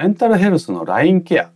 [0.00, 1.50] メンタルヘルスのラインケア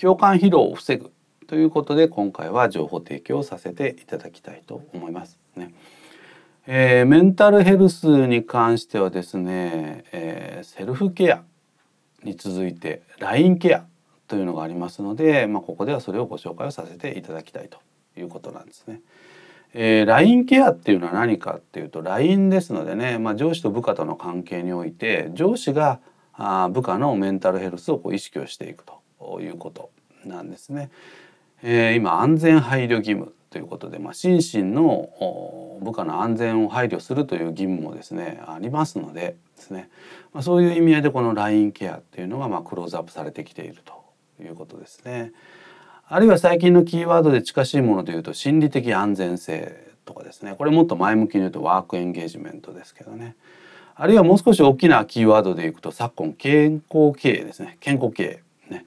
[0.00, 1.12] 共感疲労を防ぐ
[1.46, 5.74] ということで今回は情報提供させていただきたいと思いますね。
[6.66, 11.42] えー、メンタルヘルスに関してはですね、えー、セルフケア
[12.24, 13.84] に続いてラインケア
[14.28, 17.80] というのがありますので、まあ、ここではそれをご紹介をさせていただきたいと
[18.18, 19.02] いうことなんですね。
[19.74, 26.00] えー、LINE ケアっていうのは何かっていうと LINE ですのでね、まあ、上司と部下との関係において上司が
[26.38, 29.90] あ部下のメンタルヘルスをこう意識をしていくということ
[30.24, 30.90] なんですね。
[31.62, 39.90] えー、今安全配慮義務ということで、まあ、心身の部下の安全を配慮するという義務もですねありますのでですね、
[40.32, 44.04] まあ、そういう意味合いでこの LINE ケアっていうのがまあクローズアップされてきていると
[44.42, 45.32] いうことですね。
[46.10, 53.36] あるいは最近のキーワードで近しいものというと心理的安全性とかですねこれもっと前向きに言うとワークエンゲージメントですけどね
[54.00, 57.78] あるいはもう少し大きなキーワードでいくと昨今健康経営ですね。
[57.80, 58.72] 健康経営。
[58.72, 58.86] ね。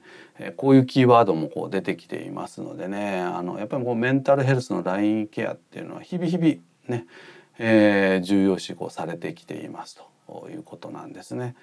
[0.56, 3.20] こういうキーワードもこう出てきていますのでね。
[3.20, 6.54] あのやっぱりこうメンタルヘルスのラインケアっていうのは日々日々
[6.88, 7.04] ね、
[7.58, 11.56] えー、重要視こうされてきていますということなんですね。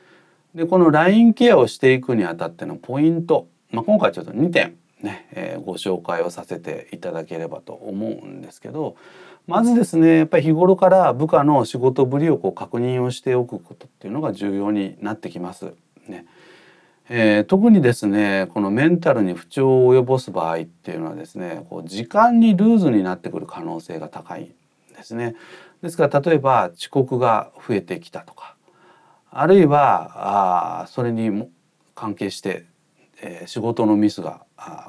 [0.54, 8.96] でこのラインケアをしていくにあたってのポイント、まあ、今回ちょっと2点ね、えー、ご紹介をさせていただければと思うんですけど
[9.50, 15.74] まずですねやっぱり日頃から部下の仕事ぶりをこう確認をしておくことっていうのが重要になってきます。
[16.08, 16.26] ね
[17.12, 25.36] えー、特にですねこのメンタルに不調を及ぼす場合っていうのはですねこう時間にルーズになってくる可能性が高いんですね。
[25.82, 28.56] ですから例えば遅刻が増えてきたとか
[29.32, 31.50] あるいはあそれにも
[31.96, 32.66] 関係して、
[33.22, 34.42] えー、仕事のミスが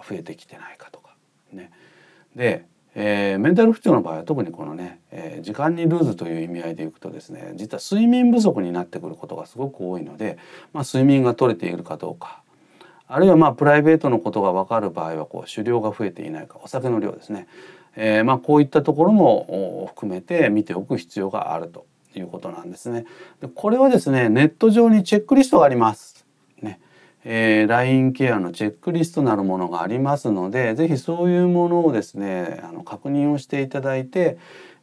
[0.08, 1.14] 増えてきてないかとか
[1.52, 1.72] ね。
[2.36, 10.38] で、えー、メンタル不調の場合は特にこのね、えー、時間にルーズという意味合いでいくとですね実は睡眠不足になってくることがすごく多いので、
[10.72, 12.42] まあ、睡眠が取れているかどうか
[13.06, 17.46] あるいはまあプライベートのことが分かる場合はこう酒量が増えていないかお酒の量ですね、
[17.96, 23.04] えー、まあこういったところも含めて見ておく必要があるということなんですね。
[23.40, 26.19] でこれはですねネット上にチェックリストがあります。
[27.24, 34.38] えー、LINE ケアのチェックリストなるものがありますので是非そういうものをですねあの確認をしていただいて、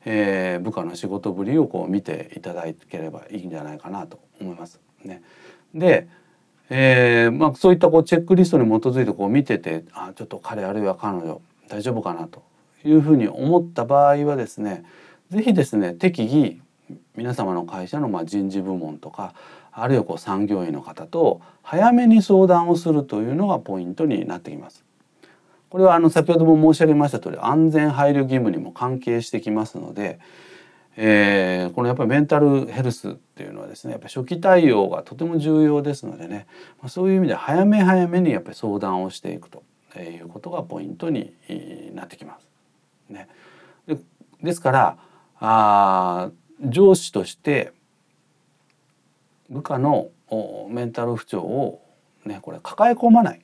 [0.05, 4.79] えー、部下の仕事ぶりをこう見ていただければいいんじゃないかなと思います。
[5.03, 5.23] ね、
[5.73, 6.07] で、
[6.69, 12.43] えーまあ、そういったこうチェックリストに基づいてこう見ててあちょっと彼あるいは彼女大丈夫かなと
[12.83, 14.83] いうふうに思った場合はですね
[15.29, 16.59] 是非ですね適宜
[17.15, 19.33] 皆様の会社のま人事部門とか
[19.71, 24.83] あるいはこう産業医の方と早めに相談をするというのがポイントになってきます。
[25.69, 30.19] これはあの先ほども申し上げました通り安全配慮義務にも関係してきますので、
[30.95, 36.47] えー、このやっぱりメンタルヘルスっていうのはですねやっぱ初期対応がとても重要ですのでね、
[36.81, 39.63] ま、そういう意味で早め早めにやっぱり相談をしていくと
[39.99, 41.33] いうことがポイントに
[41.93, 42.47] なってきます。
[43.09, 43.27] ね、
[43.87, 43.97] で
[44.41, 44.97] ですから
[45.39, 46.31] あ
[46.61, 47.71] 上司として
[49.49, 50.09] 部下の
[50.69, 51.81] メンタル不調を
[52.25, 53.41] ねこれ抱え込まない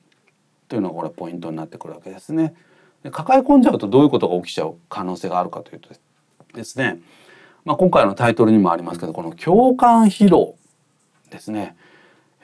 [0.68, 2.54] というのがこれポイントになってくるわけですね。
[3.10, 5.90] 抱え込んじゃうとどういうことが起きちゃう可能性があるかというと
[6.54, 7.00] ですね、
[7.64, 10.56] まあ、今回のタイトルにもありますけどこの共感疲労
[11.30, 11.76] ですね、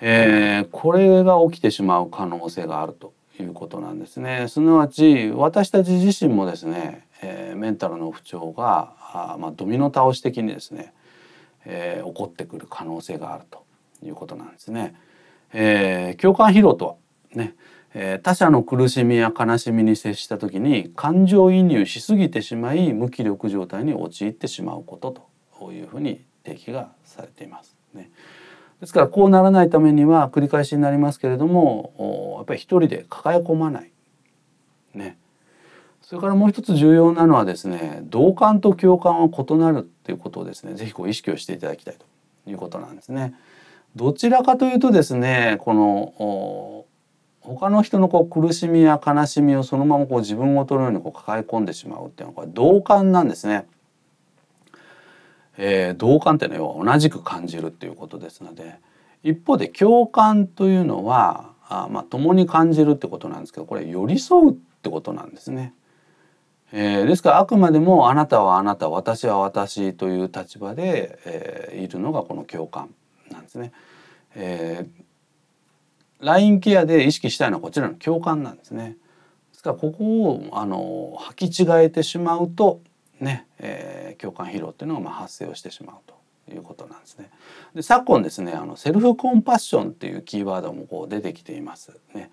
[0.03, 4.49] えー、これが起きてしまう可能性があるということなんですね。
[4.49, 10.95] すなわち私たち自身もですね、えー、メンタルの不調があ、まあ、ドミノ倒し的にですね
[11.65, 13.65] えー、起こってくる可能性があると
[14.03, 14.95] いうことなんですね。
[15.53, 16.95] えー、共感疲労とは
[17.35, 17.55] ね、
[17.93, 25.29] えー、他者の苦しみや悲しみに接した時に感情移入しすぎてしまい無気力状態に陥ってしまうこと
[25.59, 27.77] というふうに定義がされています。
[27.93, 28.11] ね、
[28.81, 33.91] ですからこうならないためには繰り返しになりますけれどもやっぱり一人で抱え込まない。
[34.95, 35.19] ね、
[36.11, 43.33] それからもう一つ重要なのはですね同感と共感は異なるっていうことをですね是非こう意識をしていただきたいということなんですね。
[43.95, 46.85] どちらかというとですねこの
[47.43, 53.69] 他の人のこう苦しみや悲しみをそのままこう自分ごとのようにこう抱え込んでしまうっていうのはこれ同感なんですね。
[55.59, 58.81] えー、同感っていうのは同じく感じるっていうことですので
[59.23, 65.73] 一方で共感というのはあまあ共に感じるってことなんですけどこれ寄り添うってことなんですね。
[66.73, 72.95] えー、ですからあくまでもあなたはあなた私は私という立場で、えー、いるのがこの共感
[73.31, 73.73] なんですね。
[74.35, 78.97] えー、ラインケアで意識したいのはこちらの共感なんですね。
[79.53, 82.81] ですからここをあの履き違えてしまうと
[83.19, 86.21] ね、えー、共感疲労っていうのがまあ発生をしてしまうと
[86.55, 87.31] いうことなんですね。
[87.75, 92.31] で昨今ですねあのセルフコンパッションっていうキーワードもこう出てきていますね。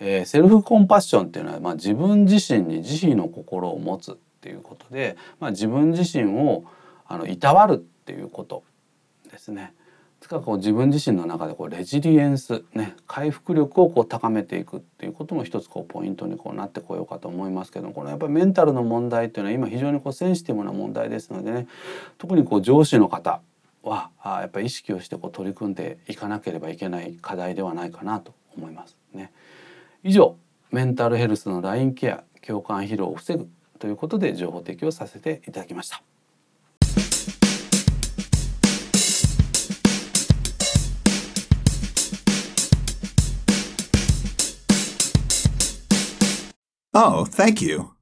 [0.00, 6.64] えー、セルフコンパッションっていうのは、まあ、自分自身に慈悲の心を持つっていうことで、まあ、自分自身を
[7.06, 8.64] あのいたわるっていうこと
[9.30, 9.74] ですね。
[10.24, 21.66] つかこう自分自身の中でこうレジリエンス、ね、回復力をこう高めていくっていうことも一つこうポイントにこうなってこようかと思いますけどこのやっぱりメンタルの問題っていうのは今非常にこうセンシティブな問題ですのでね
[22.16, 23.42] 特にこう上司の方
[23.82, 29.30] はやっぱり意識をしてこう取り組んでいかなければいけない課題ではないかなと思いますね。
[30.06, 30.36] 以上
[30.70, 33.48] メンタルヘルスのラインケア共感疲労を防ぐ
[33.78, 36.02] ということで情報提供させていただきました。
[46.92, 47.94] Oh, thank you.